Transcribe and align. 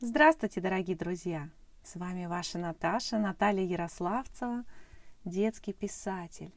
Здравствуйте, 0.00 0.60
дорогие 0.60 0.96
друзья! 0.96 1.48
С 1.84 1.94
вами 1.94 2.26
ваша 2.26 2.58
Наташа, 2.58 3.16
Наталья 3.16 3.62
Ярославцева, 3.64 4.64
детский 5.24 5.72
писатель. 5.72 6.52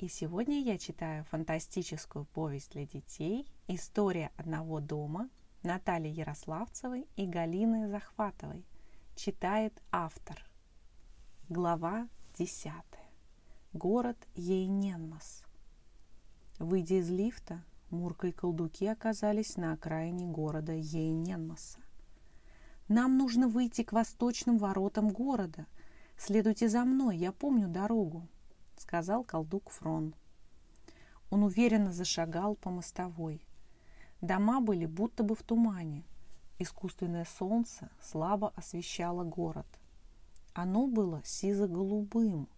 И 0.00 0.08
сегодня 0.08 0.60
я 0.60 0.76
читаю 0.76 1.24
фантастическую 1.24 2.24
повесть 2.24 2.72
для 2.72 2.84
детей 2.84 3.46
«История 3.68 4.32
одного 4.36 4.80
дома» 4.80 5.30
Натальи 5.62 6.10
Ярославцевой 6.10 7.06
и 7.14 7.26
Галины 7.26 7.88
Захватовой. 7.88 8.66
Читает 9.14 9.80
автор. 9.92 10.44
Глава 11.48 12.08
10. 12.38 12.72
Город 13.72 14.18
Ейненмас. 14.34 15.44
Выйдя 16.58 16.96
из 16.96 17.08
лифта, 17.08 17.62
Мурка 17.90 18.26
и 18.26 18.32
колдуки 18.32 18.86
оказались 18.86 19.56
на 19.56 19.74
окраине 19.74 20.26
города 20.26 20.72
Ейненмаса. 20.72 21.78
Нам 22.88 23.16
нужно 23.16 23.48
выйти 23.48 23.82
к 23.82 23.92
восточным 23.92 24.58
воротам 24.58 25.08
города. 25.10 25.66
Следуйте 26.16 26.68
за 26.68 26.84
мной, 26.84 27.16
я 27.16 27.32
помню 27.32 27.68
дорогу, 27.68 28.26
сказал 28.76 29.24
колдук 29.24 29.70
Фрон. 29.70 30.14
Он 31.30 31.44
уверенно 31.44 31.92
зашагал 31.92 32.56
по 32.56 32.70
мостовой. 32.70 33.40
Дома 34.20 34.60
были 34.60 34.86
будто 34.86 35.22
бы 35.22 35.34
в 35.34 35.42
тумане. 35.42 36.04
Искусственное 36.58 37.24
солнце 37.24 37.90
слабо 38.00 38.52
освещало 38.54 39.24
город. 39.24 39.66
Оно 40.54 40.86
было 40.86 41.22
сизо-голубым, 41.24 42.48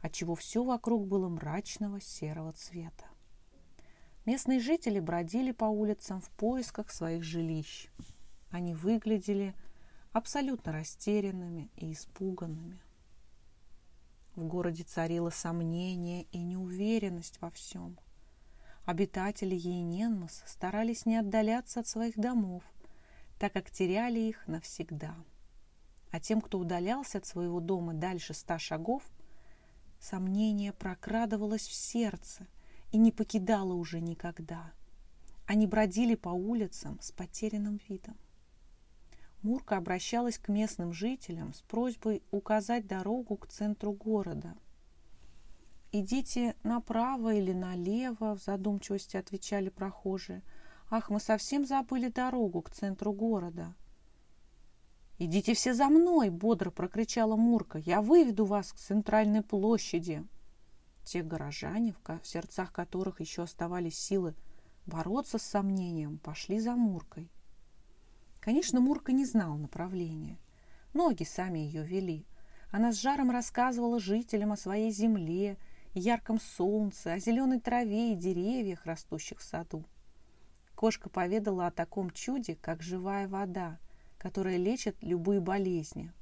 отчего 0.00 0.34
все 0.34 0.64
вокруг 0.64 1.06
было 1.06 1.28
мрачного 1.28 2.00
серого 2.00 2.52
цвета. 2.52 3.04
Местные 4.24 4.58
жители 4.58 5.00
бродили 5.00 5.52
по 5.52 5.66
улицам 5.66 6.20
в 6.20 6.30
поисках 6.30 6.90
своих 6.90 7.22
жилищ. 7.22 7.90
Они 8.54 8.72
выглядели 8.72 9.52
абсолютно 10.12 10.70
растерянными 10.70 11.72
и 11.74 11.92
испуганными. 11.92 12.78
В 14.36 14.44
городе 14.44 14.84
царило 14.84 15.30
сомнение 15.30 16.28
и 16.30 16.38
неуверенность 16.38 17.40
во 17.40 17.50
всем. 17.50 17.98
Обитатели 18.84 19.56
Ейненмаса 19.56 20.46
старались 20.46 21.04
не 21.04 21.16
отдаляться 21.16 21.80
от 21.80 21.88
своих 21.88 22.16
домов, 22.16 22.62
так 23.40 23.52
как 23.52 23.72
теряли 23.72 24.20
их 24.20 24.46
навсегда. 24.46 25.16
А 26.12 26.20
тем, 26.20 26.40
кто 26.40 26.60
удалялся 26.60 27.18
от 27.18 27.26
своего 27.26 27.58
дома 27.58 27.92
дальше 27.92 28.34
ста 28.34 28.60
шагов, 28.60 29.02
сомнение 29.98 30.72
прокрадывалось 30.72 31.66
в 31.66 31.74
сердце 31.74 32.46
и 32.92 32.98
не 32.98 33.10
покидало 33.10 33.72
уже 33.72 34.00
никогда. 34.00 34.70
Они 35.44 35.66
бродили 35.66 36.14
по 36.14 36.28
улицам 36.28 37.00
с 37.00 37.10
потерянным 37.10 37.80
видом. 37.88 38.16
Мурка 39.44 39.76
обращалась 39.76 40.38
к 40.38 40.48
местным 40.48 40.94
жителям 40.94 41.52
с 41.52 41.60
просьбой 41.60 42.22
указать 42.30 42.86
дорогу 42.86 43.36
к 43.36 43.46
центру 43.46 43.92
города. 43.92 44.56
«Идите 45.92 46.56
направо 46.62 47.34
или 47.34 47.52
налево»,— 47.52 48.34
в 48.36 48.42
задумчивости 48.42 49.18
отвечали 49.18 49.68
прохожие. 49.68 50.42
«Ах, 50.90 51.10
мы 51.10 51.20
совсем 51.20 51.66
забыли 51.66 52.08
дорогу 52.08 52.62
к 52.62 52.70
центру 52.70 53.12
города». 53.12 53.74
«Идите 55.18 55.52
все 55.52 55.74
за 55.74 55.90
мной!»— 55.90 56.30
бодро 56.30 56.70
прокричала 56.70 57.36
Мурка. 57.36 57.76
«Я 57.78 58.00
выведу 58.00 58.46
вас 58.46 58.72
к 58.72 58.76
центральной 58.76 59.42
площади!» 59.42 60.26
Те 61.04 61.22
горожане, 61.22 61.94
в 62.02 62.26
сердцах 62.26 62.72
которых 62.72 63.20
еще 63.20 63.42
оставались 63.42 63.98
силы 63.98 64.34
бороться 64.86 65.36
с 65.36 65.42
сомнением, 65.42 66.16
пошли 66.16 66.58
за 66.60 66.76
Муркой. 66.76 67.30
Конечно, 68.44 68.78
Мурка 68.78 69.12
не 69.12 69.24
знал 69.24 69.56
направления. 69.56 70.36
Ноги 70.92 71.22
сами 71.22 71.60
ее 71.60 71.82
вели. 71.82 72.26
Она 72.70 72.92
с 72.92 73.00
жаром 73.00 73.30
рассказывала 73.30 73.98
жителям 73.98 74.52
о 74.52 74.58
своей 74.58 74.90
земле, 74.90 75.56
ярком 75.94 76.38
солнце, 76.38 77.14
о 77.14 77.18
зеленой 77.18 77.58
траве 77.58 78.12
и 78.12 78.16
деревьях, 78.16 78.84
растущих 78.84 79.38
в 79.38 79.42
саду. 79.42 79.82
Кошка 80.74 81.08
поведала 81.08 81.68
о 81.68 81.70
таком 81.70 82.10
чуде, 82.10 82.54
как 82.54 82.82
живая 82.82 83.28
вода, 83.28 83.78
которая 84.18 84.58
лечит 84.58 84.96
любые 85.00 85.40
болезни. 85.40 86.12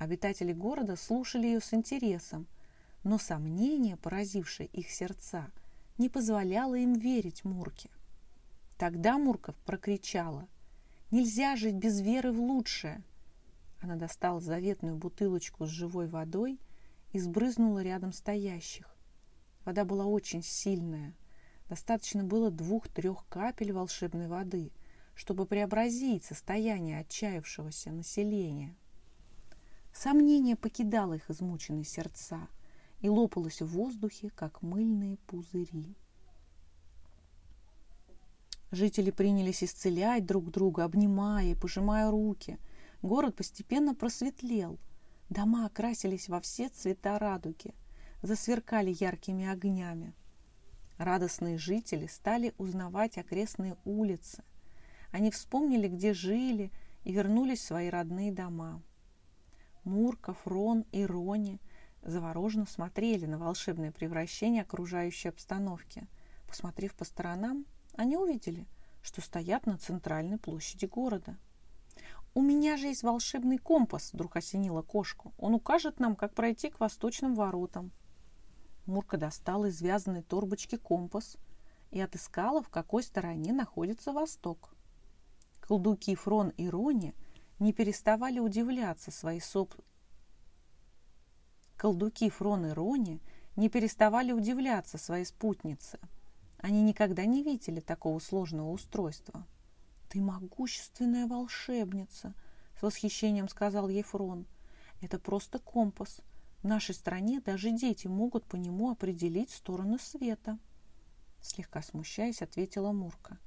Обитатели 0.00 0.52
города 0.52 0.96
слушали 0.96 1.46
ее 1.46 1.60
с 1.60 1.72
интересом, 1.72 2.48
но 3.04 3.18
сомнение, 3.18 3.96
поразившее 3.96 4.66
их 4.66 4.90
сердца, 4.90 5.48
не 5.96 6.08
позволяло 6.08 6.74
им 6.74 6.94
верить 6.94 7.44
Мурке. 7.44 7.88
Тогда 8.76 9.16
Мурка 9.16 9.54
прокричала– 9.64 10.48
Нельзя 11.10 11.56
жить 11.56 11.74
без 11.74 12.00
веры 12.00 12.30
в 12.30 12.40
лучшее. 12.40 13.02
Она 13.80 13.96
достала 13.96 14.40
заветную 14.40 14.94
бутылочку 14.94 15.66
с 15.66 15.68
живой 15.68 16.06
водой 16.06 16.60
и 17.12 17.18
сбрызнула 17.18 17.82
рядом 17.82 18.12
стоящих. 18.12 18.94
Вода 19.64 19.84
была 19.84 20.06
очень 20.06 20.42
сильная. 20.42 21.14
Достаточно 21.68 22.22
было 22.22 22.50
двух-трех 22.50 23.26
капель 23.28 23.72
волшебной 23.72 24.28
воды, 24.28 24.70
чтобы 25.14 25.46
преобразить 25.46 26.24
состояние 26.24 27.00
отчаявшегося 27.00 27.90
населения. 27.90 28.76
Сомнение 29.92 30.54
покидало 30.54 31.14
их 31.14 31.28
измученные 31.28 31.84
сердца 31.84 32.46
и 33.00 33.08
лопалось 33.08 33.60
в 33.60 33.66
воздухе, 33.66 34.30
как 34.30 34.62
мыльные 34.62 35.16
пузыри. 35.26 35.96
Жители 38.70 39.10
принялись 39.10 39.64
исцелять 39.64 40.26
друг 40.26 40.50
друга, 40.50 40.84
обнимая 40.84 41.46
и 41.46 41.54
пожимая 41.54 42.10
руки. 42.10 42.58
Город 43.02 43.34
постепенно 43.34 43.94
просветлел. 43.94 44.78
Дома 45.28 45.66
окрасились 45.66 46.28
во 46.28 46.40
все 46.40 46.68
цвета 46.68 47.18
радуги, 47.18 47.74
засверкали 48.22 48.96
яркими 48.98 49.48
огнями. 49.48 50.14
Радостные 50.98 51.56
жители 51.56 52.06
стали 52.06 52.54
узнавать 52.58 53.18
окрестные 53.18 53.76
улицы. 53.84 54.44
Они 55.10 55.30
вспомнили, 55.30 55.88
где 55.88 56.12
жили, 56.12 56.70
и 57.04 57.12
вернулись 57.12 57.60
в 57.60 57.64
свои 57.64 57.88
родные 57.88 58.30
дома. 58.30 58.82
Мурка, 59.84 60.34
Фрон 60.34 60.84
и 60.92 61.04
Рони 61.04 61.58
завороженно 62.02 62.66
смотрели 62.66 63.26
на 63.26 63.38
волшебное 63.38 63.92
превращение 63.92 64.62
окружающей 64.62 65.28
обстановки. 65.28 66.06
Посмотрев 66.46 66.94
по 66.94 67.04
сторонам, 67.04 67.64
они 68.00 68.16
увидели, 68.16 68.66
что 69.02 69.20
стоят 69.20 69.66
на 69.66 69.76
центральной 69.76 70.38
площади 70.38 70.86
города. 70.86 71.36
«У 72.32 72.40
меня 72.40 72.78
же 72.78 72.86
есть 72.86 73.02
волшебный 73.02 73.58
компас»,— 73.58 74.10
вдруг 74.14 74.36
осенила 74.36 74.80
кошку. 74.80 75.34
«Он 75.36 75.52
укажет 75.52 76.00
нам, 76.00 76.16
как 76.16 76.32
пройти 76.32 76.70
к 76.70 76.80
восточным 76.80 77.34
воротам». 77.34 77.92
Мурка 78.86 79.18
достала 79.18 79.66
из 79.66 79.82
вязаной 79.82 80.22
торбочки 80.22 80.76
компас 80.76 81.36
и 81.90 82.00
отыскала, 82.00 82.62
в 82.62 82.70
какой 82.70 83.02
стороне 83.02 83.52
находится 83.52 84.12
восток. 84.12 84.74
Колдуки 85.60 86.14
Фрон 86.14 86.54
и 86.56 86.70
Рони 86.70 87.14
не 87.58 87.74
переставали 87.74 88.40
удивляться 88.40 89.10
своей 89.10 89.42
соп... 89.42 89.74
Колдуки 91.76 92.30
Фрон 92.30 92.64
и 92.64 92.70
Рони 92.70 93.20
не 93.56 93.68
переставали 93.68 94.32
удивляться 94.32 94.96
своей 94.96 95.26
спутнице— 95.26 95.98
они 96.62 96.82
никогда 96.82 97.24
не 97.24 97.42
видели 97.42 97.80
такого 97.80 98.18
сложного 98.18 98.70
устройства. 98.70 99.46
«Ты 100.08 100.20
могущественная 100.20 101.26
волшебница!»— 101.26 102.34
с 102.78 102.82
восхищением 102.82 103.48
сказал 103.48 103.88
Ефрон. 103.88 104.46
«Это 105.00 105.18
просто 105.18 105.58
компас. 105.58 106.20
В 106.62 106.66
нашей 106.66 106.94
стране 106.94 107.40
даже 107.40 107.70
дети 107.70 108.06
могут 108.06 108.44
по 108.44 108.56
нему 108.56 108.90
определить 108.90 109.50
сторону 109.50 109.98
света». 109.98 110.58
Слегка 111.40 111.80
смущаясь, 111.80 112.42
ответила 112.42 112.92
Мурка. 112.92 113.38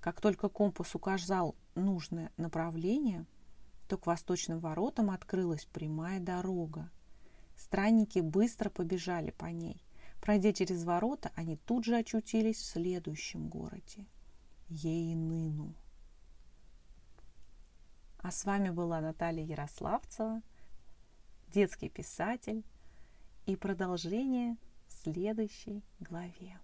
Как 0.00 0.20
только 0.20 0.48
компас 0.48 0.94
указал 0.94 1.56
нужное 1.74 2.30
направление, 2.36 3.26
то 3.88 3.98
к 3.98 4.06
восточным 4.06 4.60
воротам 4.60 5.10
открылась 5.10 5.64
прямая 5.64 6.20
дорога. 6.20 6.90
Странники 7.56 8.20
быстро 8.20 8.70
побежали 8.70 9.30
по 9.30 9.46
ней. 9.46 9.85
Пройдя 10.26 10.52
через 10.52 10.82
ворота, 10.82 11.30
они 11.36 11.56
тут 11.56 11.84
же 11.84 11.96
очутились 11.96 12.56
в 12.56 12.64
следующем 12.64 13.48
городе– 13.48 14.08
Ейныну. 14.68 15.72
А 18.18 18.32
с 18.32 18.44
вами 18.44 18.70
была 18.70 19.00
Наталья 19.00 19.44
Ярославцева, 19.44 20.42
детский 21.54 21.88
писатель, 21.88 22.64
и 23.46 23.54
продолжение 23.54 24.56
в 24.88 24.94
следующей 25.04 25.84
главе. 26.00 26.58